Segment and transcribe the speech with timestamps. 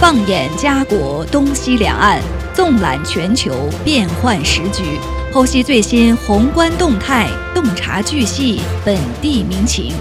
[0.00, 2.22] 放眼家国东西两岸，
[2.54, 4.98] 纵览全球变幻时局，
[5.30, 9.92] 剖析最新宏观动态，洞察巨细本地民情。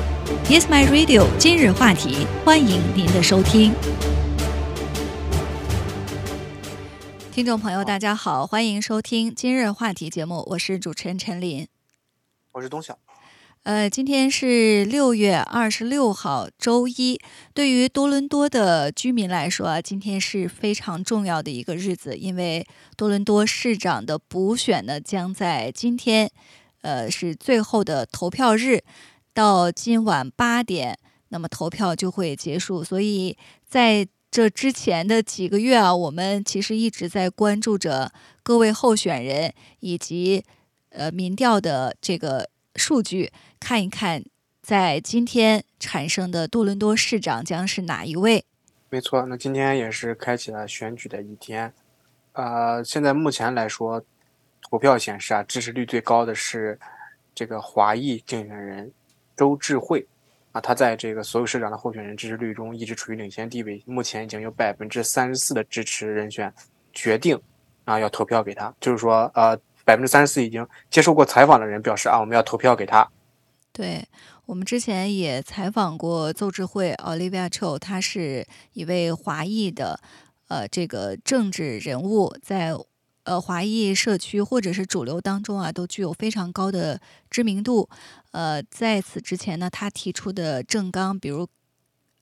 [0.45, 1.27] Yes, my radio。
[1.37, 3.73] 今日话题，欢迎您的收听。
[7.33, 11.67] 听众朋友，大家好，欢迎收听今日话题节目，我是主持人陈琳，
[12.53, 12.97] 我是东晓。
[13.63, 17.19] 呃，今天是六月二十六号，周一。
[17.53, 22.65] 对于多伦多的居民来说啊，今天是非常重要的一个日子，因为
[22.95, 26.31] 多伦多市长的补选呢将在今天，
[26.81, 28.81] 呃，是最后的投票日，
[29.33, 32.81] 到今晚八点，那么投票就会结束。
[32.81, 40.43] 所以在这之前的几个月啊，我们其实一直在关注着各位候选人以及
[40.91, 43.31] 呃民调的这个数据。
[43.59, 44.23] 看一看，
[44.61, 48.45] 在今天产生的多伦多市长将是哪一位？
[48.89, 51.71] 没错，那今天也是开启了选举的一天。
[52.31, 54.01] 呃，现在目前来说，
[54.61, 56.79] 投票显示啊，支持率最高的是
[57.35, 58.91] 这个华裔竞选人
[59.35, 60.07] 周智慧
[60.53, 66.51] 啊，他在这个所有市长的候选人支持率中一直处于领先地位，目前已经有百分之三十四的支持人选
[66.93, 67.39] 决定
[67.85, 69.59] 啊要投票给他，就是说呃，
[69.89, 73.09] 百分之三十四已经接受过采访的人表示啊，我们要投票给他。
[73.71, 74.07] 对
[74.45, 79.99] 我们之前也采访过邹智慧 Olivia Cho，他是一位华裔的
[80.47, 82.75] 呃这个政治人物，在
[83.23, 87.01] 呃华裔社区或者是主流当中啊，都具有非常高的
[87.31, 87.89] 知名度。
[88.29, 91.47] 呃，在此之前呢，他提出的政纲，比如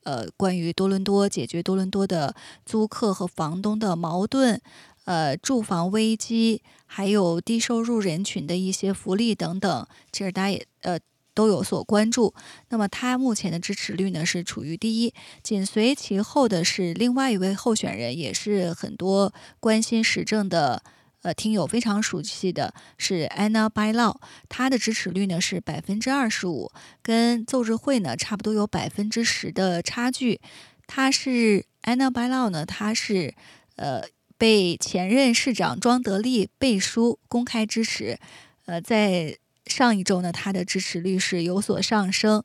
[0.04, 2.34] 呃关于多伦多解决多伦多的
[2.66, 4.62] 租客和房东的矛盾，
[5.08, 11.00] 呃住房危机，还有低收入人群的一些福利等等，其实大家也呃。
[11.38, 12.34] 都有所关注。
[12.70, 15.14] 那么他目前的支持率呢是处于第一，
[15.44, 20.82] 紧随其后的是另外一位候选人，也是很多关心时政的
[21.22, 24.16] 呃听友非常熟悉的是 Anna Bylaw，
[24.50, 26.72] 他的支持率呢是百分之二十五，
[27.04, 30.42] 跟邹智慧呢差不多有百分之十的差距。
[30.88, 33.36] 他是 Anna Bylaw 呢，他是
[33.76, 34.02] 呃
[34.38, 38.18] 被前任市长庄德利背书公开支持，
[38.66, 39.38] 呃在。
[39.68, 42.42] 上一周呢，他的支持率是有所上升，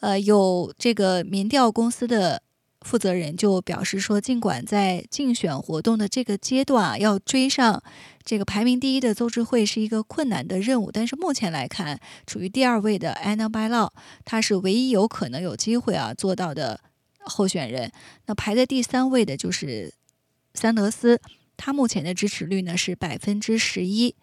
[0.00, 2.42] 呃，有这个民调公司的
[2.80, 7.80] 负责人就表示说，尽管在竞选活动的这个阶段啊，要追上
[8.24, 13.90] 这个排名第一的邹智慧是一个困难的任务，但是目前来看，处于第二位的 Anna Bylaw，
[14.24, 16.80] 他是唯一有可能有机会啊做到的
[17.20, 17.92] 候选人。
[18.26, 19.94] 那排在第三位的就是
[20.56, 21.20] 桑德斯，
[21.58, 24.16] 他目前的支持率呢是百分之十一。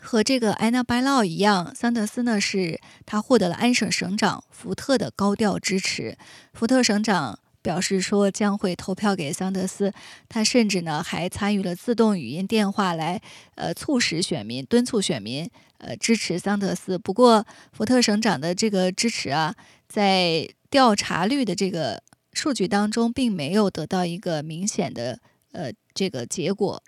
[0.00, 6.18] 和这个 Anna Bylaw 一样，桑德斯呢是他获得了安省省长福特的高调支持。
[6.52, 9.92] 福特省长表示说将会投票给桑德斯，
[10.28, 13.20] 他甚至呢还参与了自动语音电话来
[13.54, 15.48] 呃促使选民敦促选民
[15.78, 16.98] 呃支持桑德斯。
[16.98, 19.54] 不过福特省长的这个支持啊，
[19.88, 22.02] 在调查率的这个
[22.38, 25.18] 数据当中，并没有得到一个明显的
[25.50, 26.80] 呃这个结果。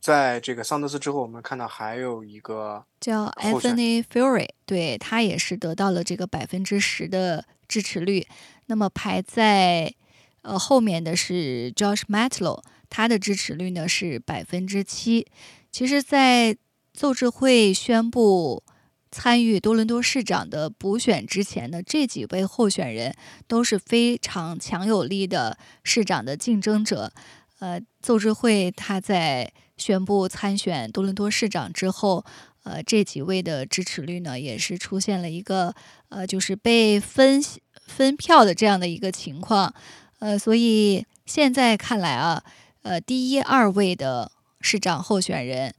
[0.00, 8.26] 在这个桑德斯之后，我们看到还有一个叫 Anthony Fury，对他也是得到了这个百分之十的支持率。
[8.64, 9.92] 那么排在
[10.40, 15.26] 呃后面的是 Josh Matlow，他的支持率呢是百分之七。
[15.70, 16.56] 其实，在
[16.94, 18.62] 邹智会宣布
[19.10, 23.14] 参与多伦多市长的补选之前的，这几位候选人
[23.46, 27.12] 都是非常强有力的市长的竞争者。
[27.60, 32.24] 呃，邹智慧他在宣布参选多伦多市长之后，
[32.62, 35.74] 呃，这几位的支持率呢，也是出现了一个
[36.10, 37.42] 呃，就是被分
[37.86, 39.74] 分票的这样的一个情况，
[40.20, 42.44] 呃，所以现在看来啊，
[42.82, 44.30] 呃，第一二位的
[44.60, 45.74] 市长候选人，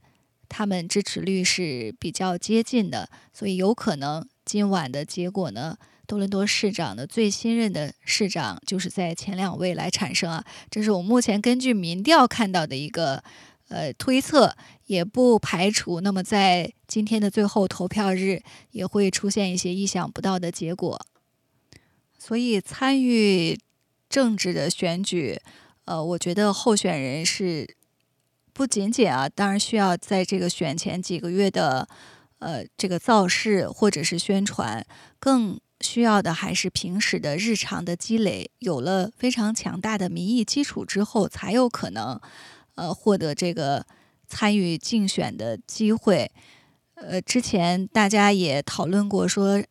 [0.50, 13.24] 他们支持率是比较接近的，所以有可能今晚的结果呢，多伦多市长的最新任的市长就是在前两位来产生啊，这是我目前根据民调看到的一个。
[13.70, 14.56] 呃，推测
[14.86, 18.42] 也不排除，那么在今天的最后投票日
[18.72, 21.00] 也会出现一些意想不到的结果。
[22.18, 23.56] 所以参与
[24.08, 25.40] 政治的选举，
[25.84, 27.76] 呃，我觉得候选人是
[28.60, 31.88] 不仅仅啊，当然需要在这个选前几个月的
[32.40, 34.84] 呃这个造势或者是宣传，
[35.18, 38.50] 更需要的还是平时的日常的积累。
[38.58, 42.20] 有了非常强大的民意基础之后，才有可能。
[42.74, 43.86] 呃，获得这个
[44.28, 46.30] 参与竞选的机会。
[46.96, 49.64] 呃，之前大家也讨论过，说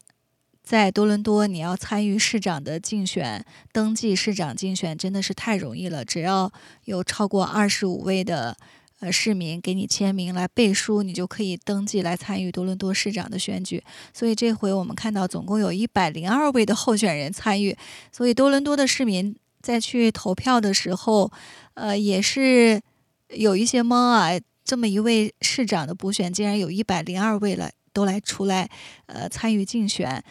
[0.63, 6.03] 在多伦多，你要参与市长的竞选，登记市长竞选真的是太容易了。
[6.03, 6.51] 只要
[6.85, 8.57] 有超过二十五位的
[8.99, 13.83] 呃市民给你签名来背书，你就可以登记来参与多伦多市长的选举。
[14.13, 17.75] 所以这回我们看到，总共有一百零二位的候选人参与。
[18.11, 21.31] 所以多伦多的市民在去投票的时候，
[21.73, 22.81] 呃，也是
[23.29, 24.31] 有一些懵啊。
[24.65, 28.69] 这么一位市长的补选，竟然有一百零二位了，都来出来
[29.07, 30.23] 呃参与竞选。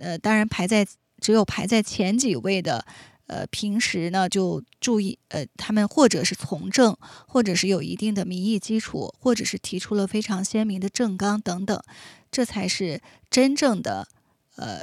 [0.00, 0.84] 呃，当然排在
[1.20, 2.84] 只有排在前几位的，
[3.26, 11.82] 呃，平时呢就注意，呃，他们或者是从政，或者是有一定的民意基础，或者是提出了非常鲜明的政纲等等，
[12.30, 13.00] 这才是
[13.30, 14.08] 真正的
[14.56, 14.82] 呃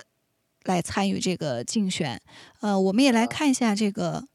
[0.64, 2.22] 来参与这个竞选。
[2.62, 4.28] 呃，我们也来看一下这个。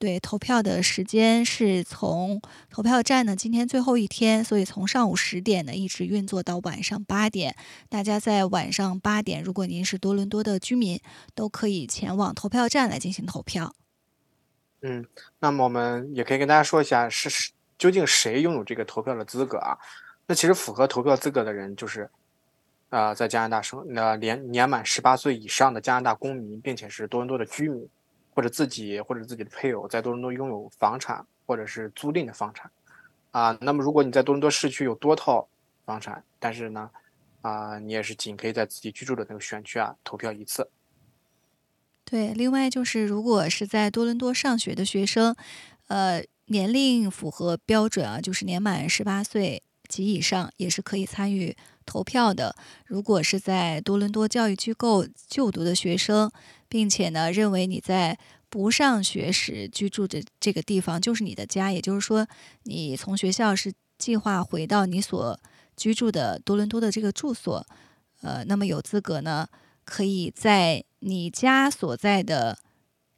[0.00, 7.54] 对，投票的时间是从投票站呢，今天最后一天，所以从上午十点呢一直运作到晚上八点。
[7.90, 10.98] 大家在晚上八点，如果您是多伦多的居民，
[11.34, 13.74] 都可以前往投票站来进行投票。
[14.80, 15.04] 嗯，
[15.38, 19.76] 那么我们也可以跟大家说一下，是究竟谁拥有这个投票的资格啊？
[20.26, 22.08] 那其实符合投票资格的人就是，
[22.88, 27.86] 啊，在加拿大生那年年满十八岁以上的加拿大公民，并且是多伦多的居民。
[28.40, 32.70] 或者自己或者自己的配偶在多伦多拥有房产或者是租赁的房产，
[33.32, 35.46] 啊，那么如果你在多伦多市区有多套
[35.84, 36.90] 房产，但是呢，
[37.42, 40.70] 啊，你也是仅可以在自己居住的那个选区啊投票一次。
[42.02, 45.36] 对，另外就是如果是在多伦多上学的学生，
[45.88, 51.54] 呃，年龄符合标准啊，就是年满十八岁及以上，也是可以参与
[51.84, 52.54] 投票的。
[52.86, 56.30] 如果是在多伦多教育机构就读的学生。
[56.72, 58.16] 并且呢，认为你在
[58.48, 62.28] 不上学时居住的这个地方就是你的家，也就是说，
[62.62, 65.40] 你从学校是计划回到你所
[65.76, 67.66] 居住的多伦多的这个住所，
[68.22, 69.48] 呃，那么有资格呢，
[69.84, 72.60] 可以在你家所在的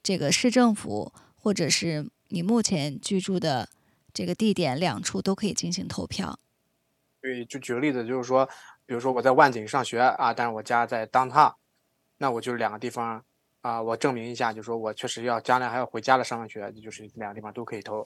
[0.03, 3.69] 这个市政府，或者是你目前居住的
[4.15, 6.39] 这个地点两处都可以进行投票。
[7.23, 8.47] 对，就举个例子，就是说，
[8.85, 11.57] 比如说我在万景上学啊，但是我家在当趟，
[12.19, 13.25] 那我就是两个地方。
[13.63, 18.05] 啊，我证明一下，就说我确实要将来还要回家了上学，就是两个地方都可以投。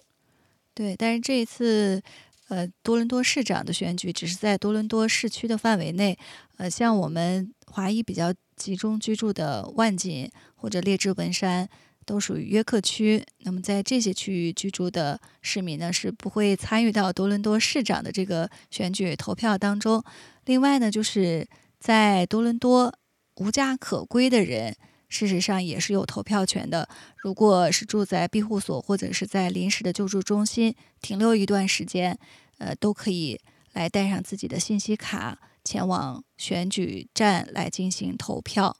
[0.74, 2.02] 对，但是这一次，
[2.48, 6.18] 呃，多伦多市长的选举只是在多伦多市区的范围内，
[6.58, 11.66] 呃，像我们华裔比较集中居住的万锦或者列治文山，
[12.06, 13.22] 都属于约克区。
[13.40, 20.02] 那么在这些区域居住的市民呢，是不会参与到多伦多市长的这个选举投票当中。
[20.46, 21.46] 另外呢，就是
[21.78, 22.94] 在多伦多
[23.36, 24.74] 无家可归的人。
[25.08, 26.88] 事实上也是有投票权的。
[27.16, 32.18] 如果是住在庇护所或者是在临时的救助中心停留一段时间，
[32.58, 33.40] 呃，都可以
[33.72, 38.76] 来带上自己的信息卡，前往选举站来进行投票。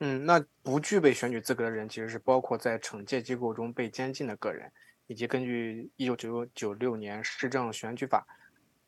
[0.00, 4.70] 嗯，那不具备选举资格的人，其实是包括在惩戒机构中被监禁的个人，
[5.06, 8.26] 以及根据一九九九六年市政选举法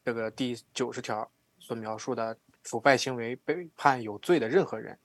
[0.05, 4.99] 这个第九十条所描述的腐败行为被判有罪的任何人。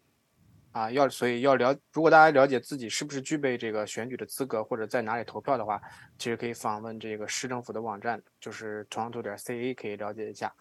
[0.74, 5.80] 啊，要所以要了，如果大家了解自己是不是具备这个选举的资格，或者在哪里投票的话，
[6.18, 10.52] 其实可以访问这个市政府的网站，就是 Toronto 点 ca 可以了解一下。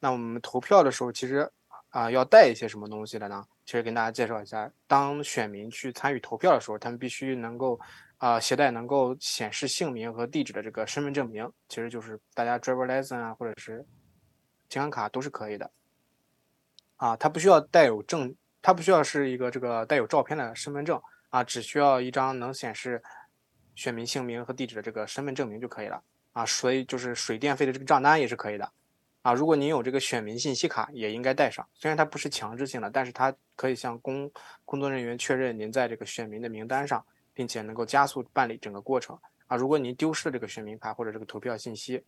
[0.00, 1.48] 那我们投票的时候，其实
[1.90, 3.44] 啊要带一些什么东西的呢？
[3.64, 7.78] 其实跟大家介绍一下，当选民去参与投票的时候，他们必须能够
[8.18, 13.84] 啊携带能够显示姓名和地址的这个身份证明，其实就是大家 driver license 啊，或者是
[14.72, 15.70] 银行卡都是可以的。
[16.96, 18.34] 啊，它不需要带有证。
[18.66, 23.02] 它不需要是一个这个带有照片的身份证啊，只需要一张能显示
[23.74, 26.02] 选民姓名和地址的这个身份证明就可以了
[26.32, 26.46] 啊。
[26.46, 28.72] 所以就是水电费的这个账单也是可以的
[29.24, 29.32] 啊。
[29.32, 31.66] 如果您有这个选民信息卡，也应该带上。
[31.74, 34.30] 虽然它不是强制性的，但是它可以向工
[34.64, 39.56] 工作人员确认您在这个选民的名单上，并且能够加速办理整个过程啊。
[39.56, 42.04] 如果您丢失了这个选民卡或者这个投票信息，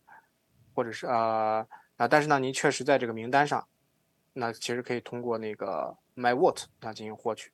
[0.73, 3.67] 或者是呃啊，但是呢您确实在这个名单上，
[4.31, 5.97] 那其实可以通过那个。
[6.19, 7.51] My what 来进行获取。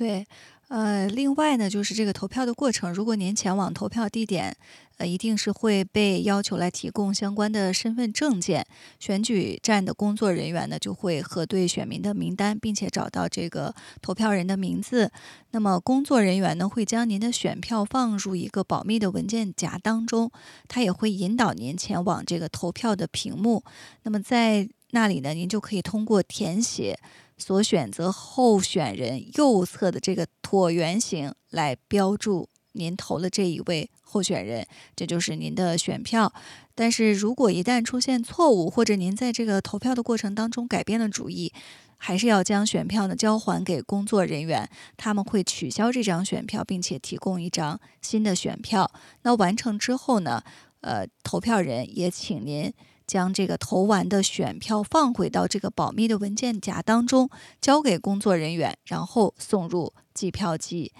[0.00, 0.26] 对，
[0.68, 4.56] 呃，另外呢，就是这个投票的过程，如果您前往投票地点，
[4.96, 8.66] 呃，一定是会被要求来提供相关的身份证件。
[8.98, 15.12] 选举站的工作人员呢，就会核对选民的名单，并且找到这个投票人的名字。
[15.50, 20.30] 那么，工作人员呢，会将您的选票放入一个保密的文件夹当中，
[20.66, 23.62] 他也会引导您前往这个投票的屏幕。
[24.04, 26.98] 那么，在那里呢，您就可以通过填写。
[27.40, 36.32] 所选择候选人右侧的这个椭圆形来标注您投的这一位候选人，这就是您的选票。
[36.74, 41.52] 但是如果一旦出现错误，或者您在这个投票的过程当中改变了主意，
[41.96, 48.90] 还是要将选票呢交还给工作人员，他们会取消这张选票，并且提供一张新的选票。
[49.22, 50.42] 那完成之后呢，
[50.80, 52.72] 呃，投票人也请您
[53.10, 57.28] 将这个投完的选票放回到这个保密的文件夹当中，
[57.60, 60.92] 交给工作人员，然后送入计票机。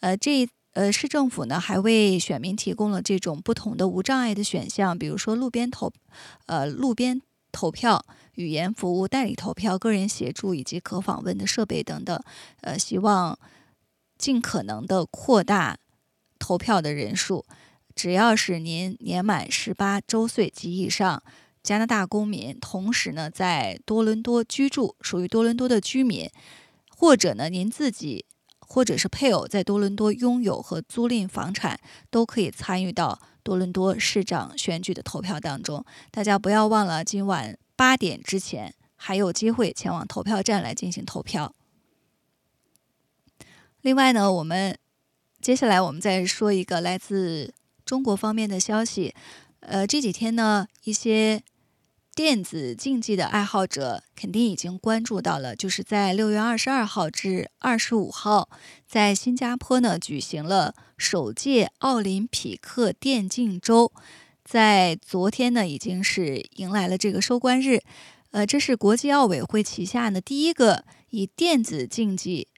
[0.00, 0.48] 呃，这。
[0.74, 5.90] 呃，市政府呢还为选民提供了这种不同的无障碍的选项，比如说路边投，
[6.46, 7.20] 呃，路边
[7.50, 12.22] 投票、语言服务、代理投票、个人协助以及可访问的设备等等。
[12.60, 13.36] 呃，希望
[14.16, 15.78] 尽可能的扩大
[16.38, 17.44] 投票的人数。
[17.96, 21.20] 只要是您年满十八周岁及以上，
[21.68, 26.30] 加拿大公民，同时呢在多伦多居住，属于多伦多的居民，
[26.96, 28.24] 或者呢您自己。
[28.70, 35.82] 或者是配偶在多伦多拥有和租赁房产，都可以参与到多伦多市长选举的投票当中。
[36.10, 41.54] 大家不要忘了，今晚八点之前还有机会前往投票站来进行投票。
[43.80, 44.78] 另外呢，我们
[45.40, 47.54] 接下来我们再说一个来自
[47.86, 49.14] 中国方面的消息。
[49.60, 51.42] 呃，这几天呢，一些。
[52.18, 58.48] 电子竞技的爱好者肯定已经关注到了，就是在六月二十二号至二十五号，
[58.88, 63.92] 在新加坡呢举行了首届奥林匹克电竞周，
[64.44, 67.82] 在昨天呢已经是迎来了这个收官日，
[68.32, 72.48] 呃，这是国际奥委会旗下呢第一个以电子竞技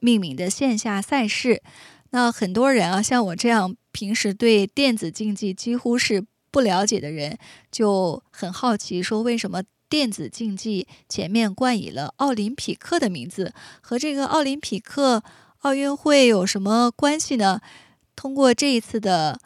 [0.00, 1.62] 命名的线下赛事。
[2.12, 6.24] 那很多人啊，像我这样平时对电子竞技几乎是。
[6.54, 7.36] 不了解的人
[7.72, 15.24] 就很好奇，说为什么电子竞技前面冠以了奥林匹克的名字，和这个奥林匹克
[15.62, 17.60] 奥运会有什么关系呢？
[18.14, 19.40] 通过这一次的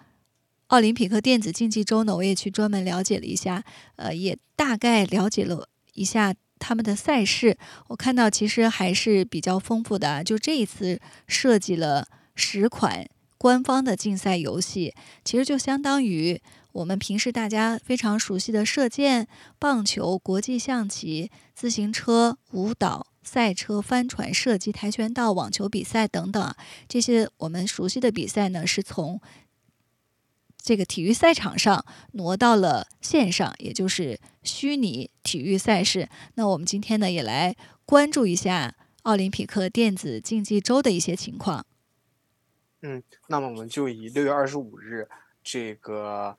[0.66, 3.64] 奥林匹克电子竞技周呢，我也去专门了解了一下，
[3.96, 7.56] 呃，也大概了解了一下他们的赛事。
[7.86, 16.38] 我看到其实还是比较丰富的，啊就这一次设计了十款官方的竞赛游戏，其实就相当于。
[16.72, 19.26] 我们平时大家非常熟悉的射箭、
[19.58, 26.54] 棒球、国际象棋、自行车、舞蹈、赛车、帆船、射击、跆拳道、网球比赛等等，
[26.86, 29.20] 这些我们熟悉的比赛呢，是从
[30.58, 36.08] 这个体育赛场上挪到了线上，也就是虚拟体育赛事。
[36.34, 37.56] 那我们今天呢，也来
[37.86, 41.66] 关注一下奥林匹克电子竞技周的一些情况。
[42.82, 45.08] 嗯，那么我们就以六月二十五日
[45.42, 46.36] 这个。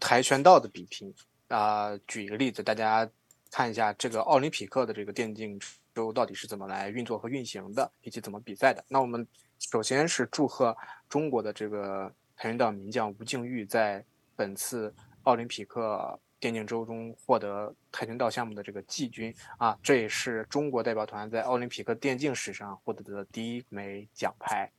[0.00, 1.14] 跆拳道的比拼
[1.48, 3.08] 啊，举一个例子，大家
[3.50, 5.60] 看一下这个奥林匹克的这个电竞
[5.94, 8.82] 周到底是怎么来运作和运行的，以及怎么比赛的。
[8.88, 9.26] 那我们
[9.58, 10.74] 首先是祝贺
[11.08, 14.02] 中国的这个跆拳道名将吴静钰在
[14.34, 14.94] 本次
[15.24, 24.72] 奥林匹克电竞周中获得跆拳道项目的这个季军啊，这也是中国代表团在奥林匹克电竞史上获得的第一枚奖牌，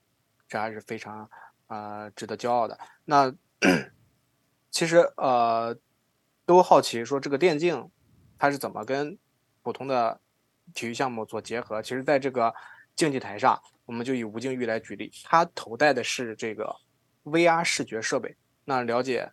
[0.48, 1.30] 这还是非常
[1.68, 2.78] 啊值得骄傲的。
[3.06, 3.32] 那。
[4.74, 5.78] 其实，呃，
[6.48, 7.92] 都好奇说这个电竞
[8.40, 9.16] 它是怎么跟
[9.62, 10.20] 普通的
[10.74, 11.80] 体育项目做结合。
[11.80, 12.52] 其实，在这个
[12.96, 16.76] 竞技台上，我们就以吴静钰来举例，他头戴的是这个
[17.24, 18.36] VR 视觉设备。
[18.66, 19.32] 那了解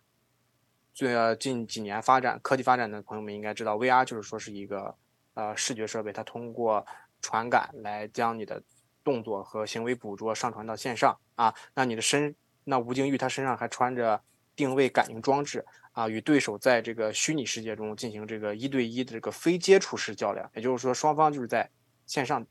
[0.93, 4.95] 最近几年发展科技发展的朋友们应该知道，VR 就是说是一个
[5.33, 6.85] 呃视觉设备，它通过
[7.19, 8.61] 传感来将你的
[9.03, 11.51] 动作和行为捕捉上传到线上啊。
[11.73, 14.21] 那你的身，那吴静钰他身上还穿着。
[14.55, 21.69] 定位感应装置啊，与对手在这个虚拟世界中进行这个一对一的这个非接触式较量，也就是说，双方就是在
[22.05, 22.45] 线上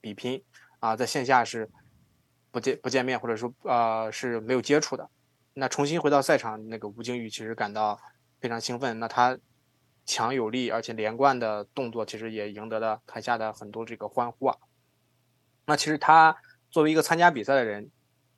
[0.00, 0.42] 比拼
[0.78, 1.68] 啊，在线下是
[2.50, 5.08] 不见不见面，或者说呃是没有接触的。
[5.54, 8.00] 那重新回到赛场，那个吴京宇其实感到
[8.40, 8.98] 非常兴奋。
[8.98, 9.38] 那他
[10.06, 14.56] 强有力而且连贯的动作，其实也赢得了台下的很多这个欢呼啊。
[15.66, 16.36] 那其实他
[16.70, 17.90] 作为一个参加比赛的人。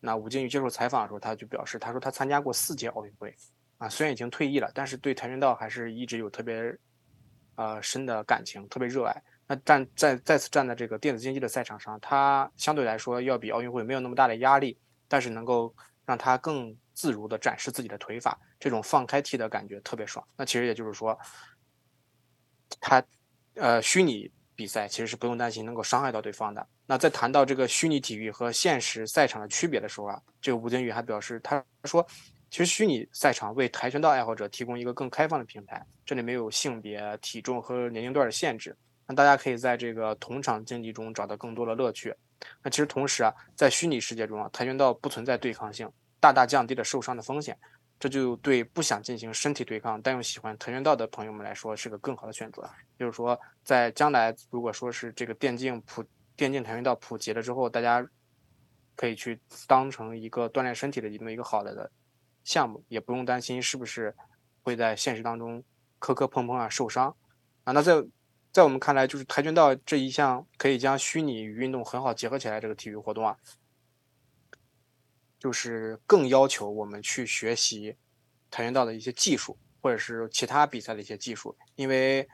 [0.04, 3.32] 那吴京宇接受采访的时候，他就表示，他说他参加过四届奥运会，
[3.78, 6.76] 啊，虽然已经退役了，但是对跆拳道还是一直有特别，
[7.54, 9.22] 呃深的感情，特别热爱。
[9.46, 15.72] 那站在再次站在这个电子竞技的赛场上，他相对来说要比奥运会没有那么大的压力，但是能够
[16.04, 20.26] 让他更自如的展示自己的腿法，这种放开踢的感觉特别爽。
[20.36, 21.16] 那其实也就是说，
[22.80, 23.00] 他，
[23.54, 24.28] 呃，虚拟。
[24.54, 26.66] 比赛其实是不用担心能够伤害到对方的。
[26.86, 32.06] 那在谈到这个虚拟体育和现实赛场的区别的时候啊，这个吴金宇还表示，他说，
[32.50, 42.14] 其实虚拟赛场为跆拳道爱好者提供一个更开放的平台，这里没有性别、体重和年龄段的限制，那大家可以在这个同场竞技中找到更多的乐趣。
[42.62, 45.90] 那其实同时啊，在虚拟世界中啊，跆拳道不存在对抗性，
[46.20, 47.56] 大大降低了受伤的风险。
[48.02, 52.68] 这就对不想进行身体对抗但又喜欢跆拳道的朋友们来说是个更好的选择。
[52.98, 56.04] 就是说，在将来如果说是这个电竞普
[56.34, 58.04] 电竞跆拳道普及了之后，大家
[58.96, 61.88] 可以去当成一个锻炼身体的一么一个好的的
[62.42, 64.12] 项目，也不用担心是不是
[64.64, 65.62] 会在现实当中
[66.00, 67.14] 磕磕碰碰啊受伤
[67.62, 67.72] 啊。
[67.72, 68.04] 那在
[68.50, 73.36] 在我们看来，就是跆拳道这一项可以将虚拟与运动很好结合起来这个体育活动啊。
[75.42, 77.96] 就是更要求我们去学习
[78.48, 82.28] 跆拳道的一些技术，或者是其他比赛的一些技术，因为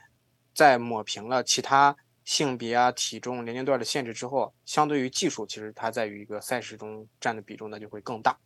[0.53, 1.97] 在抹平了其他
[2.27, 8.39] 性别啊、体重、年龄段的限制之后，相对于技术，其实它在于一个赛事中占的比重呢就会更大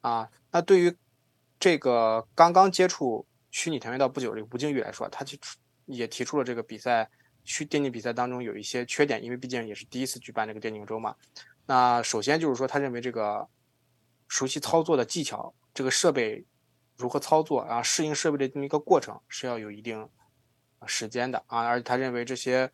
[0.00, 0.28] 啊。
[0.50, 0.92] 那对于
[1.60, 5.38] 这个刚刚接触虚拟跆拳道不久的吴靖宇来说，他就
[5.86, 7.08] 也提出了这个比赛
[7.44, 11.14] 虚电竞比赛当中有一些缺点，因为毕竟也是第一次举办这个电竞周嘛。
[11.66, 13.48] 那首先就是说，他认为这个。
[14.32, 16.46] 熟悉操作的技巧，这个设备
[16.96, 17.82] 如何操作啊？
[17.82, 20.08] 适应设备的这么一个过程是要有一定
[20.86, 21.66] 时间的啊。
[21.66, 22.72] 而且他认为这些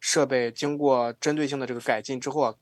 [0.00, 2.56] 设备经过针对性的这个改进之后，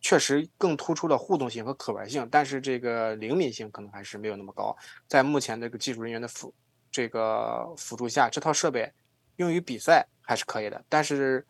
[0.00, 4.76] 确实更突出了互动性和可玩性，但是这个灵敏性可能还是没有那么高。
[5.08, 6.54] 在目前这个技术人员的辅
[6.88, 8.92] 这个辅助下，这套设备
[9.34, 11.44] 用于比赛还是可以的，但是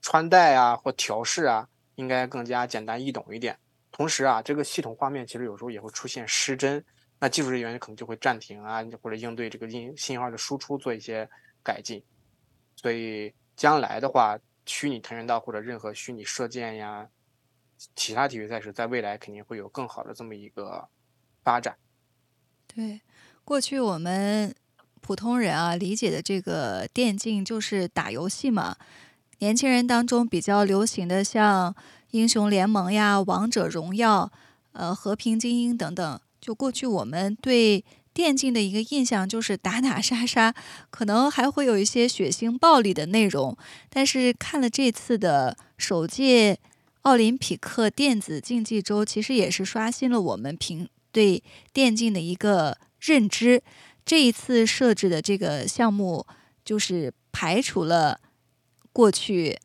[0.00, 3.58] 穿戴啊或调试啊，应该更加简单易懂一点。
[3.98, 6.82] 同时啊，这个系统画面其实有时候也会出现失真，
[7.18, 11.28] 那技术人员可能就会暂停啊，或者应对这个音信号的输出做一些
[11.64, 12.00] 改进。
[12.76, 17.08] 所以将来的话，虚拟跆拳道或者任何虚拟射箭呀，
[17.96, 20.88] 其他体育赛事，在未来肯定会有更好的这么一个
[21.42, 21.76] 发展。
[22.68, 23.00] 对，
[23.44, 24.54] 过去我们
[25.00, 28.76] 普通人啊理解的这个电竞就是打游戏嘛，
[29.38, 31.74] 年轻人当中比较流行的像。
[32.12, 34.32] 英雄联盟呀，王者荣耀，
[34.72, 40.54] 呃，和平精英等等，就过去我们对电竞的一个印象就是打打杀杀，
[40.88, 43.54] 可能还会有一些血腥暴力的内容。
[43.90, 46.58] 但是看了这次的首届
[47.02, 51.42] 奥林匹克电子竞技周，其实也是刷新了我们平对
[51.74, 53.62] 电竞的一个认知。
[54.06, 56.26] 这一次设置的这个项目，
[56.64, 58.18] 就是排除了
[58.98, 59.56] 过去。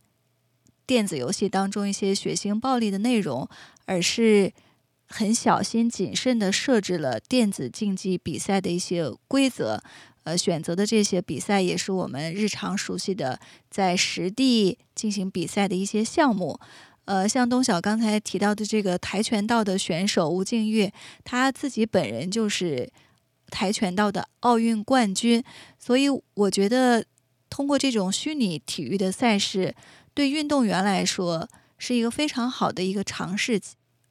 [0.86, 3.50] 电子游戏当中一些血腥暴力的内容，
[3.86, 4.54] 而是
[5.08, 9.82] 很小心谨慎地设置了电子竞技比赛的一些规则。
[10.26, 13.39] 呃，选择的这些比赛也是我们日常熟悉的
[13.72, 16.60] 在实地进行比赛的一些项目。
[17.06, 20.93] 呃，像东晓刚才提到的这个跆拳道的选手吴静月，
[21.24, 22.88] 他自己本人就是
[23.50, 25.43] 跆拳道的奥运冠军，
[25.80, 27.06] 所以我觉得
[27.53, 29.75] 通过这种虚拟体育的赛事。
[30.15, 33.61] 对运动员来说是一个非常好的一个尝试，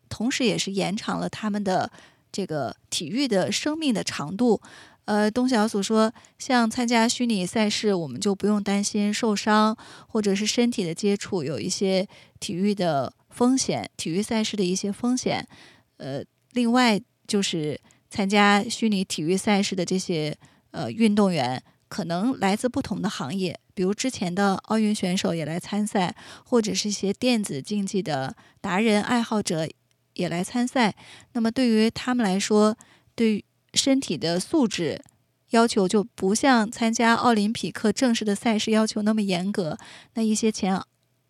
[0.08, 1.90] 同时也是延长了他们的
[2.30, 4.62] 这个体育的生命的长度。
[5.06, 9.76] 呃，东晓组说，像参加虚拟赛事，我们就不用担心受伤
[10.06, 12.06] 或者是身体的接触有一些
[12.38, 15.48] 体育的风险，体育赛事的一些风险。
[15.96, 20.36] 呃，另外就是参加虚拟体育赛事的这些
[20.70, 21.60] 呃运动员，
[21.92, 23.60] 可能来自不同的行业。
[23.74, 29.68] 比如之前的奥运选手也来参赛，或者是一些电子竞技的达人爱好者
[30.14, 30.94] 也来参赛。
[31.34, 32.74] 那么对于他们来说，
[33.14, 35.02] 对身体的素质
[35.50, 39.76] 要求就不像参加奥林匹克正式的赛事要求那么严格。
[40.14, 40.80] 那一些前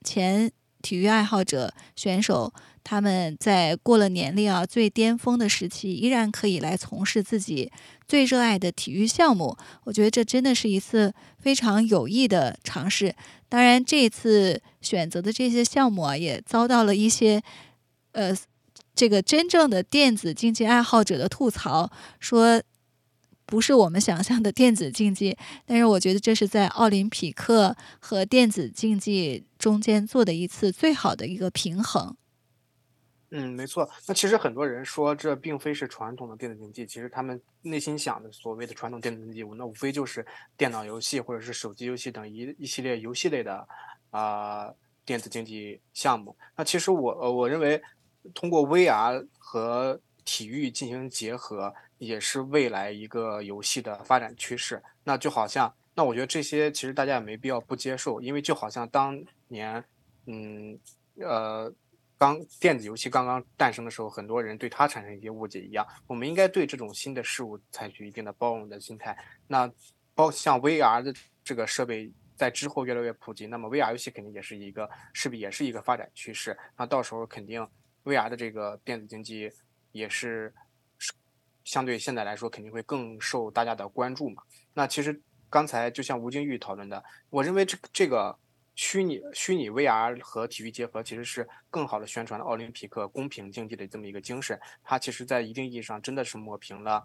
[0.05, 2.53] 前体育爱好者选手。
[2.85, 7.71] 他们在过了年龄啊最巅峰的时期，依然可以来从事自己
[8.07, 9.57] 最热爱的体育项目。
[9.85, 13.15] 我觉得这真的是一次非常有益的尝试。
[13.49, 17.43] 当然，这次选择的这些项目啊，也遭到了一些
[18.13, 18.35] 呃
[18.95, 22.63] 这个真正的电子竞技爱好者的吐槽，说
[23.45, 25.37] 不是我们想象的电子竞技。
[25.67, 32.17] 但是，我觉得这是在奥林匹克和电子竞技中间做的一次最好的一个平衡。
[33.35, 33.89] 嗯，没错。
[34.07, 43.67] 那其实很多人说这并非是传统的电子竞技，其实他们内心想的所谓的传统电子竞技，那无非就是电脑游戏或者是手机游戏等一一系列游戏类的
[44.11, 44.71] 啊
[45.07, 46.37] 电子竞技项目。
[46.55, 47.81] 那其实我呃我认为，
[48.35, 54.83] 通过 VR 和体育进行结合，也是未来一个游戏的发展趋势。
[55.05, 59.19] 那就好像，那我觉得这些其实大家也没必要不接受，因为就好像当
[59.49, 59.83] 年，
[60.27, 60.79] 嗯
[61.17, 61.73] 呃。
[62.23, 69.19] 刚电子游戏刚刚诞生的时候，很多人对它产生一些误解一样，我们应该对这种新的事物采取一定的包容的心态。
[69.49, 69.69] 那
[70.15, 76.57] 包像 VR 的这个设备在之后越来越普及，那么 VR 游戏肯定也是一个势必也是一个发展趋势。
[76.77, 77.67] 那到时候肯定
[78.05, 79.51] VR 的这个电子竞技
[79.91, 80.55] 也是
[81.65, 84.45] 相对现在来说肯定会更受大家的关注嘛。
[84.75, 88.39] 那其实刚才就像吴京玉讨论的，我认为这这个
[88.75, 94.59] 虚拟虚拟 VR 和体育结合，其实是更好的宣传了奥林匹克公平竞技的这么一个精神。
[94.83, 97.05] 它其实在一定意义上真的是抹平了，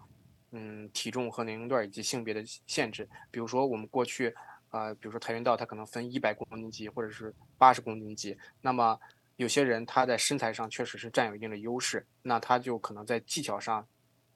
[0.52, 3.08] 嗯，体重和年龄段以及性别的限制。
[3.30, 4.34] 比如说我们过去，
[4.70, 8.98] 呃，比如说跆拳道，它可能分一百公斤级或者是八十公斤级，那么
[9.36, 13.86] 有些人他在身材上确实是占有一定的优势，那他就可能在技巧上。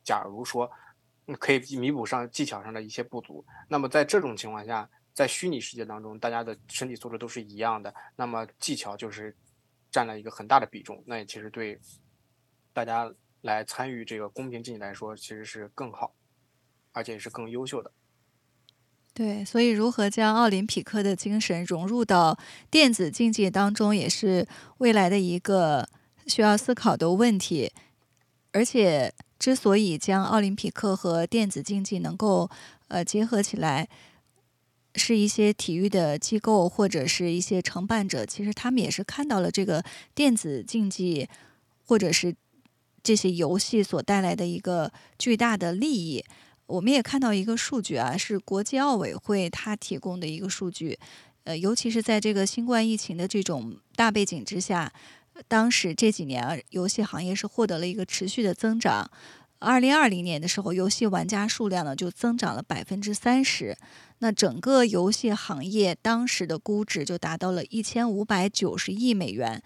[0.05, 0.68] 假如说
[1.38, 9.37] 可以弥补上技巧上的一些不足，那么在这种情况下，在虚拟世界当中，大家的身体素质都是一样的，那么技巧就是
[9.90, 11.03] 占了一个很大的比重。
[11.07, 11.81] 那也其实对
[12.72, 16.14] 大家来参与这个公平竞技来说，其实是更好，
[16.92, 17.92] 而且也是更优秀的。
[19.14, 22.38] 对，所以如何将奥林匹克的精神融入到
[22.70, 24.48] 电子竞技当中，也是
[24.79, 25.88] 未来的一个
[26.27, 27.72] 需要思考的问题，
[28.53, 29.12] 而且。
[29.42, 32.48] 之所以将奥林匹克和电子竞技能够
[32.87, 33.88] 呃结合起来，
[34.94, 39.83] 是一些体育的机构或者是一些承办者，其实他们也是看到了这个
[40.14, 41.28] 电子竞技
[41.85, 42.35] 或者是
[43.02, 46.24] 这些游戏所带来的一个巨大的利益。
[46.66, 50.98] 我们也看到一个数据啊，是国际奥委会它提供的一个数据，
[51.44, 54.92] 呃，尤其是在这个新冠疫情的这种大背景之下。
[55.48, 59.11] 当时这几年，游戏行业是获得了一个持续的增长。
[59.62, 63.77] 二零二零年的时候，游戏玩家数量呢就增长了百分之三十。
[64.18, 69.62] 那整个游戏行业当时的估值就达到了一千五百九十亿美元。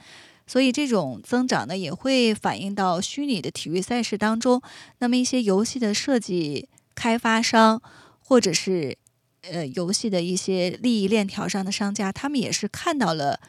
[0.46, 4.62] 所以这种增长呢，也会反映到虚拟的体育赛事当中。
[4.98, 7.82] 那么一些游戏的设计开发商，
[8.20, 8.96] 或者是
[9.42, 13.40] 呃游戏的一些利益链条上的商家，他们也是看到了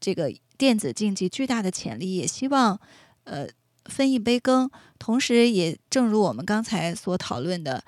[0.00, 0.32] 这个。
[0.60, 2.78] 电子竞技巨大的潜力，也希望，
[3.24, 3.48] 呃，
[3.90, 4.70] 分一杯羹。
[4.98, 7.82] 同时，也正如我们刚才所讨论的，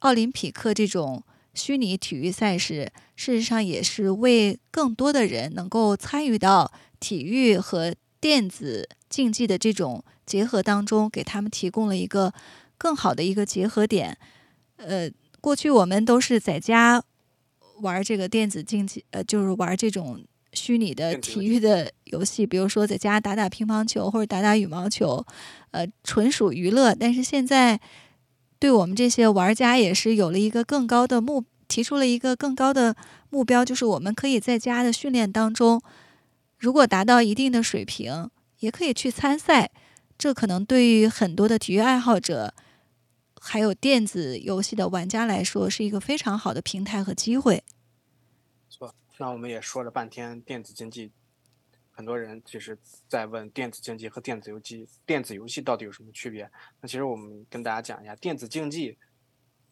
[0.00, 1.22] 奥林匹克这种
[1.54, 12.34] 虚拟体育赛事，事实上也是为更多的人能够参与到体育和电子竞技的这种结合当中，给他们提供了一个
[12.76, 14.18] 更好的一个结合点。
[14.76, 17.02] 呃，过去我们都是在家
[17.80, 20.24] 玩这个电子竞技，呃，就是玩这种。
[20.52, 25.24] 虚拟的体育的游戏，比如说在家打打乒乓球或者打打羽毛球，
[25.70, 26.94] 呃，纯属娱乐。
[26.94, 27.80] 但是现在，
[28.58, 32.94] 对我们这些玩家也是有了一个更高的目，提出了一个更高的
[33.30, 35.80] 目标，就是我们可以在家的训练当中，
[36.58, 38.28] 如果达到一定的水平，
[38.60, 39.70] 也可以去参赛。
[40.18, 42.54] 这可能对于很多的体育爱好者，
[43.40, 47.64] 还有电子游戏的玩家来说，是一个非常好的平台和机会。
[49.18, 51.12] 那我们也说了半天电子竞技，
[51.92, 56.50] 很多人其实在问电子竞技和电子游戏，电子游戏到底有什么区别？
[56.80, 58.98] 那其实我们跟大家讲一下，电子竞技，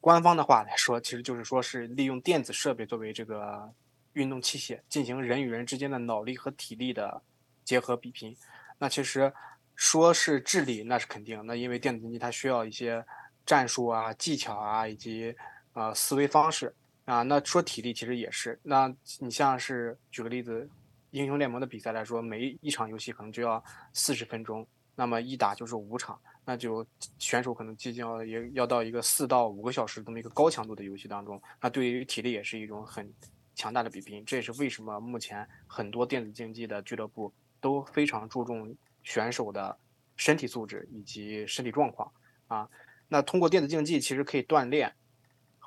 [0.01, 3.73] 官方的话来说，其实就是说是利用电子设备作为这个
[4.13, 7.23] 运动器械，进行人与人之间的脑力和体力的
[7.65, 8.37] 结合比拼。
[8.79, 9.33] 那其实
[9.75, 11.45] 说是智力，那是肯定。
[11.47, 13.05] 那因为电子竞技它需要一些
[13.45, 15.35] 战术啊、技巧啊，以及
[15.73, 16.75] 呃思维方式。
[17.11, 18.57] 啊，那说体力其实也是。
[18.63, 18.87] 那
[19.19, 20.71] 你像是举个例子，
[21.11, 23.61] 英雄联盟的比赛来说，每一场游戏可能就要
[23.93, 26.87] 四十分钟，那么一打就是五场，那就
[27.19, 31.43] 选手可能即将也要到一个四到五个小时这么一个高强度的游戏当中。
[31.61, 33.13] 那对于体力也是一种很
[33.57, 34.25] 强大的比拼。
[34.25, 39.77] 这也是为什么目前很多电子竞技的俱乐部都非常注重选手的
[40.15, 42.09] 身体素质以及身体状况
[42.47, 42.69] 啊。
[43.09, 44.95] 那通过电子竞技其实可以锻炼。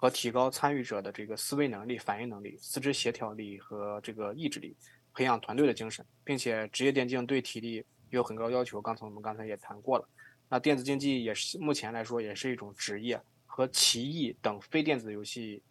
[0.03, 4.75] 和提高参与者的这个思维能力、反应能力、四肢协调力和这个意志力，
[5.13, 8.81] 培养团队的精神，并且职业电竞对体力有很高要求。
[8.81, 10.05] 刚才我们刚才也谈过了，
[10.49, 15.63] 那电子竞技也是目前来说也是一种职业，和棋艺等非电子游戏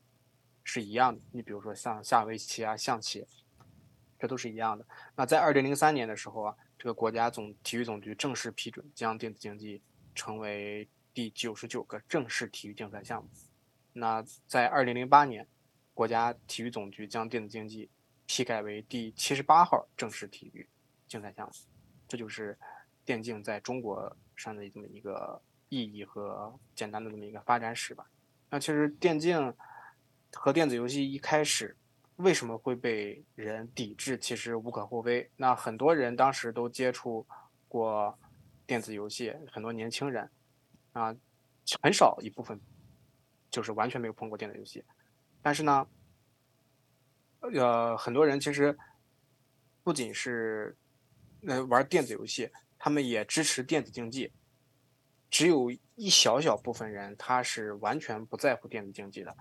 [0.65, 1.21] 是一样的。
[1.31, 3.27] 你比如说像下围棋啊、象棋，
[4.19, 4.87] 这都是一样的。
[5.15, 9.83] 那在二零零三年的时候啊，这个国家总体育总局正式批准将电子竞技
[10.15, 13.29] 成为第九十九个正式体育竞赛项目。
[13.93, 15.47] 那在二零零八年，
[15.93, 17.91] 国家体育总局将电子竞技
[18.27, 20.67] 批改为第七十八号正式体育
[21.07, 21.53] 竞赛项目，
[22.09, 22.59] 这就是
[23.05, 28.07] 电竞在中国上的这么一个意义和简单的这么一个发展史吧。
[28.49, 29.55] 那其实电竞
[30.33, 31.77] 和电子游戏一开始
[32.17, 35.31] 为什么会被人抵制，其实无可厚非。
[35.37, 37.27] 那很多人当时都接触
[37.69, 38.19] 过
[38.67, 40.31] 电子游戏，很多年轻人
[40.93, 41.15] 啊，
[41.83, 42.59] 很少一部分。
[43.53, 44.83] 就是完全没有碰过电子游戏，
[45.43, 45.87] 但是呢，
[47.41, 48.77] 呃，很多人其实
[49.85, 50.75] 不仅是
[51.47, 54.33] 呃玩电子游戏，他们也支持电子竞技。
[55.31, 59.35] 只有一小小部分人他是完全不在乎电子竞技的，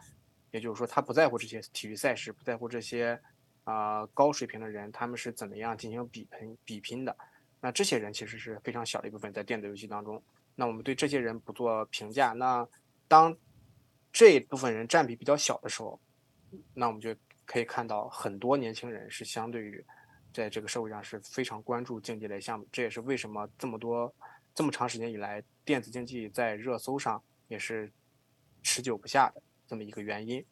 [0.51, 3.19] 也就是说他不在乎这些体育赛事，不在乎这些
[3.63, 7.17] 啊高水平的人他们是怎么样进行比拼比拼的。
[7.59, 10.21] 那这些人其实是非常小的一部分在电子游戏当中。
[10.55, 12.33] 那我们对这些人不做评价。
[12.33, 12.67] 那
[13.07, 13.35] 当
[14.11, 15.99] 这一部分人占比比较小的时候，
[16.73, 19.83] 那我们就可以看到很多年轻人是相对于
[20.33, 22.67] 在这个社会上是非常关注竞技类项目。
[22.71, 24.13] 这也是为什么这么多
[24.53, 27.91] 这么长时间以来，电子竞技在热搜上也是
[28.63, 30.45] 持久不下的这么一个原因。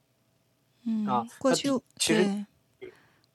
[0.85, 1.67] 嗯，啊，过去
[1.97, 2.45] 其实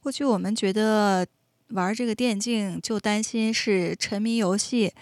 [0.01, 1.27] 过去我们觉得
[1.69, 4.95] 玩这个电竞就担心是沉迷游戏。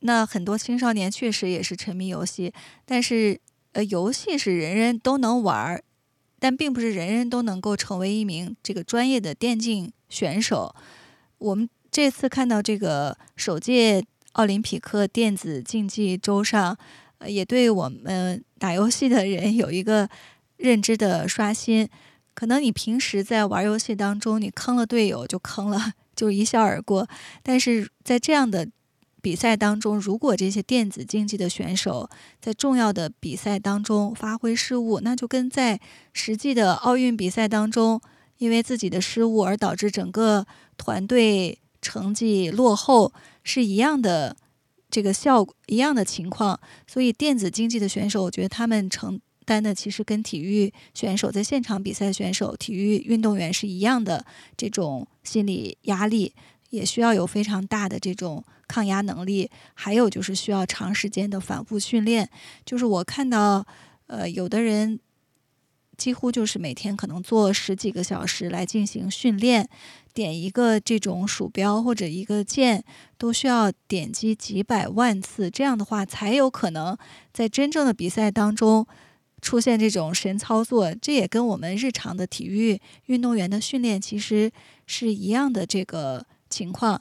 [0.00, 2.54] 那很多青少年确实也是沉迷游戏，
[2.86, 3.38] 但是
[3.72, 5.84] 呃，游戏是人人都能玩儿，
[6.40, 10.74] 但并不是人人都能够成为一名这个专业的电竞选手。
[11.38, 16.76] 我们这次看到这个首届奥林匹克电子竞技周上，
[17.18, 20.08] 呃，也对我们打游戏的人有一个
[20.56, 21.88] 认知的刷新。
[22.34, 27.08] 可能你平时在玩游戏当中，你坑了队友就坑了，就一笑而过，
[27.42, 28.68] 但是在这样的。
[29.20, 32.08] 比赛当中，如果这些电子竞技的选手
[32.40, 35.78] 在重要的比赛当中发挥失误，那就跟在
[36.12, 38.00] 实际的奥运比赛当中，
[38.38, 43.12] 因为自己的失误而导致整个团队成绩落后
[43.44, 44.36] 是一样的，
[44.90, 46.58] 这个效果一样的情况。
[46.86, 54.24] 所以，电子竞技的选手，我觉得他们承担的其实跟体育选手在现场比赛选手、体育运动员是一样的
[54.56, 56.34] 这种心理压力。
[56.70, 62.28] 也需要有非常大的这种抗压能力，还有就是需要长时间的反复训练。
[62.64, 63.66] 就是我看到，
[64.06, 64.98] 呃，有的人
[65.96, 69.68] 几乎就是每天可能做十几个小时来进行训练，
[70.14, 72.84] 点一个这种鼠标或者一个键
[73.18, 76.96] 都需要点击几百万次，这样的话才有可能
[77.32, 78.86] 在真正的比赛当中
[79.42, 80.94] 出现这种神操作。
[80.94, 84.52] 这也跟我们日常的体育运动员的训练其实
[84.86, 85.66] 是一样的。
[85.66, 86.24] 这个。
[86.50, 87.00] 情况，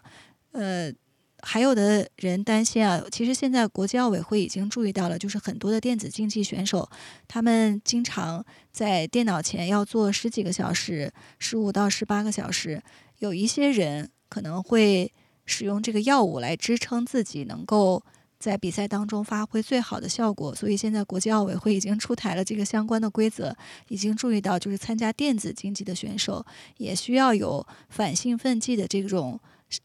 [0.53, 0.93] 呃，
[1.41, 3.03] 还有的人担心啊。
[3.11, 6.89] 其实现在国际奥委会已经注意到了，就是很多的电子竞技选手，
[7.27, 12.81] 他们经常在电脑前要做十几个小时，十五到十八个小时。
[13.17, 15.11] 有一些人可能会
[15.45, 18.01] 使用这个药物来支撑自己，能够
[18.39, 20.55] 在比赛当中发挥最好的效果。
[20.55, 23.55] 所以现在国际奥委会已经出台了这个相关的规则，
[23.89, 26.45] 已经注意到，就是参加电子竞技的选手
[26.77, 29.39] 也需要有反兴奋剂的这种。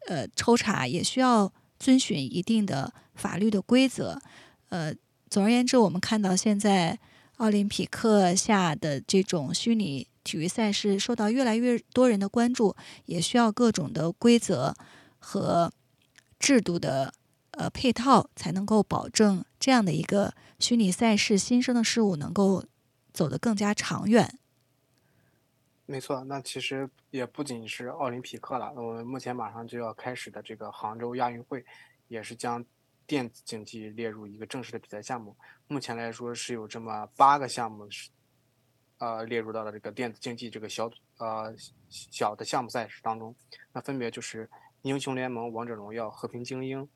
[0.07, 4.19] 呃，抽查也需要遵循一定的法律的规则。
[4.71, 4.95] 呃，
[5.29, 6.99] 总而言之，我们看到现在
[7.37, 14.75] 奥林匹克下的这种虚拟体育赛事受到越来越多人的关注，也需要各种的规则
[15.19, 15.71] 和
[16.39, 17.13] 制度的
[17.57, 22.65] 呃配套，才能够保证这样的一个虚拟赛事新生的事物能够
[23.13, 24.39] 走得更加长远。
[25.87, 28.73] 没错，那其实也不仅是奥林匹克了。
[28.75, 31.63] 我们目前马上就要开始的这个杭州亚运会，
[32.09, 32.65] 也是将
[33.07, 35.37] 电子竞技列入一个正式的比赛项目。
[35.69, 38.09] 目前来说是有这么八个项目是，
[38.97, 41.55] 呃，列入到了这个电子竞技这个小呃
[41.91, 43.35] 小的项目赛事当中。
[43.71, 44.49] 那分别就是
[44.81, 46.89] 英雄联盟、王者荣耀、和平精英、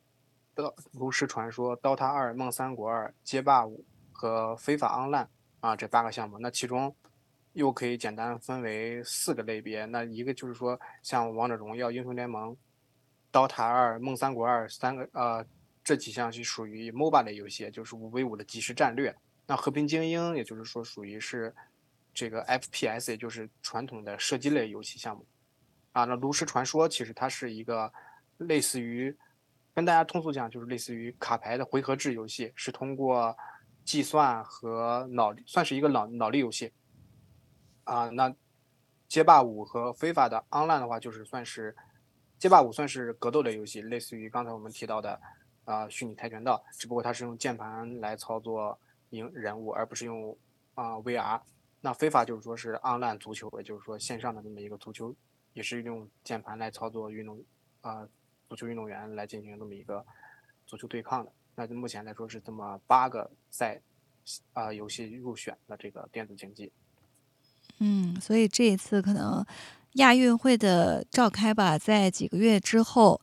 [0.93, 5.29] 炉石传说、DOTA 二、梦三国二、街霸五和非法 online
[5.61, 6.39] 啊这八个项目。
[6.39, 6.95] 那其中。
[7.55, 12.57] 又可以简单分为四个类别，那一个就是说，像王者荣耀、英雄联盟、
[13.33, 15.45] 刀塔二、梦三国二三个呃
[15.83, 19.13] 这几项是属于 MOBA 类游戏，就是五 v 五的即时战略。
[19.45, 21.53] 那和平精英也就是说属于是
[22.15, 25.27] 这个 FPS，也就是传统的射击类游戏项目。
[25.91, 27.93] 啊，那炉石传说其实它是一个
[28.37, 29.17] 类似于
[29.79, 33.37] 跟大家通俗讲就是类似于卡牌的回合制游戏，是通过
[33.85, 36.73] 计算和脑算是一个脑脑力游戏。
[37.85, 38.35] 啊，那
[39.07, 41.77] 街霸五和非法的 online 的话，就是算是
[42.41, 45.21] 街霸五算是格斗类游戏，类似于刚才我们提到的
[45.65, 48.77] 啊虚拟跆拳道，只不过它是用键盘来操作
[49.11, 50.37] 赢人物，而不是用
[50.75, 51.41] 啊 VR。
[51.81, 55.15] 那非法就是说是 online 足球，也就是说线上的这么一个足球，
[55.53, 57.41] 也是用键盘来操作运动
[57.83, 58.09] 啊
[58.49, 60.05] 足球运动员来进行这么一个
[60.67, 61.33] 足球对抗的。
[61.55, 63.81] 那目前来说是这么八个赛
[64.53, 66.73] 啊游戏入选的这个电子竞技。
[67.81, 69.45] 嗯，所以这一次可能
[69.95, 73.21] 亚运会的召开吧，在几个月之后，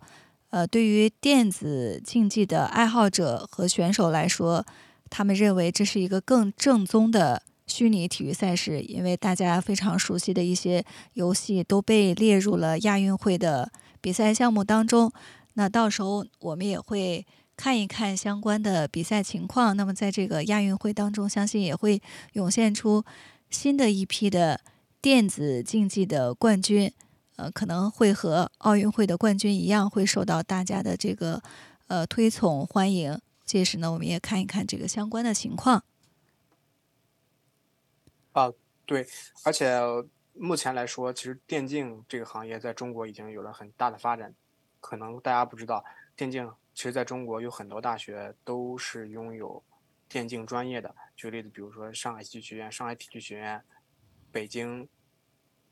[0.50, 4.66] 呃，对于电子竞技的爱好者和选手来说，
[5.10, 13.72] 他们认为这是一个更正宗的虚拟体育赛事，因为大家非常熟悉的一些游戏都被列入了亚运会的
[14.06, 15.12] 比赛项目当中。
[15.54, 17.26] 那到时候我们也会
[17.58, 19.76] 看一看相关的比赛情况。
[19.76, 22.00] 那么在这个亚运会当中，相信也会
[22.34, 23.04] 涌现出
[23.50, 24.62] 新的一批的
[25.02, 26.94] 电子竞技的冠军，
[27.38, 31.41] 呃，可能会和奥运会的冠军一样，会受到大家的这个
[31.88, 33.20] 呃推崇欢迎。
[33.44, 35.84] 届时呢，我们也看一看这个相关的情况。
[38.34, 38.52] 啊，
[38.86, 39.08] 对，
[39.44, 39.74] 而且
[40.38, 44.36] 目前来说，其实电竞这个行业在中国已经有了很大的发展。
[44.82, 45.84] 可能大家不知道，
[46.15, 49.63] 电竞其实在中国有很多大学都是拥有
[50.10, 50.93] 电竞专业的。
[51.15, 53.63] 举个例子，比如说上海戏剧学院、上海体育学院、
[54.32, 54.88] 北京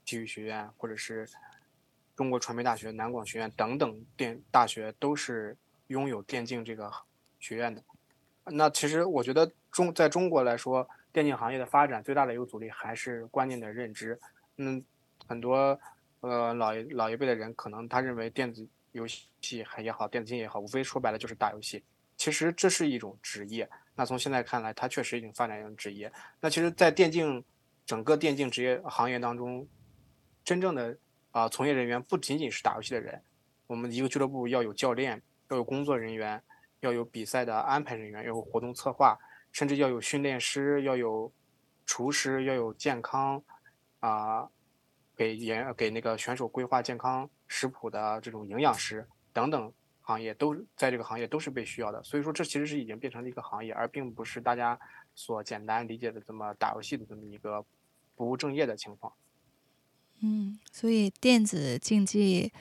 [0.06, 1.30] 体育学院，或者是
[2.16, 6.92] 中国传媒大学、南广学院等等电大学，都是拥有电竞这个
[7.38, 7.84] 学院的。
[8.46, 14.20] 那其实我觉得中在中国来说，电竞行业的发展最大的一个阻力还是观念的认知。
[14.58, 14.84] 嗯，
[15.28, 15.80] 很多
[16.22, 21.84] 呃老一老一辈的人可能他认为电子游戏还也好，电子竞也好，无非说白了就是打游戏。
[22.16, 23.70] 其实这是一种职业。
[23.96, 26.12] 那从现在看来，它确实已经发展成职业。
[26.40, 27.44] 那其实，在电竞
[27.86, 29.68] 整个电竞职业行业当中，
[30.44, 30.98] 真正的
[31.32, 33.22] 啊从业人员不仅仅是打游戏的人。
[33.68, 36.42] 我们一个俱乐部要有教练，要有工作人员，
[36.80, 39.18] 要有比赛的安排人员，要有活动策划。
[39.52, 41.32] 甚至要有训练师，要有
[41.86, 43.44] 厨师，要有健康
[44.04, 44.50] 啊，
[45.16, 52.04] 给演给那个选手规划健康食谱的这种营养师等等行业，都在这个行业都是被需要的。
[52.04, 54.78] 所以说，这其实是已经变成了一个行业，而并不是大家
[55.16, 57.64] 所简单理解的这么打游戏的这么一个
[58.18, 59.14] 不务正业的情况。
[60.20, 62.52] 嗯，所以电子竞技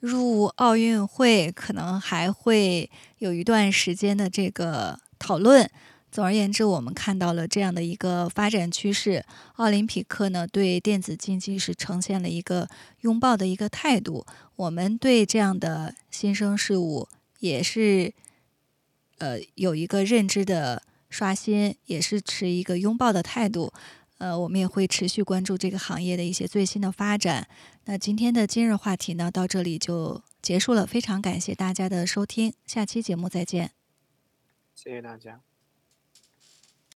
[0.00, 5.70] 入奥运会可能还会有一段时间的这个讨论。
[6.10, 9.24] 总而言之，我们看到了这样的一个发展趋势。
[9.56, 12.68] 奥林匹克呢，对电子竞技是呈现了一个
[13.02, 14.26] 拥抱的一个态度。
[14.56, 17.08] 我们对这样的新生事物
[17.40, 18.12] 也是，
[19.18, 23.72] 呃，有一个认知的刷新，也是持一个拥抱的态度。
[24.16, 27.46] 呃，我们也会持续关注这个行业的一些最新的发展。
[27.84, 30.84] 那今天的今日话题呢，到这里就结束了。
[30.84, 33.70] 非常感谢大家的收听，下期节目再见。
[34.74, 35.40] 谢谢大家。